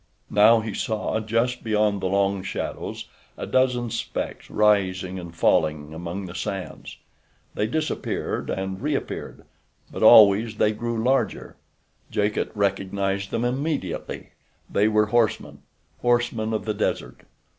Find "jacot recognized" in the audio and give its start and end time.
12.09-13.29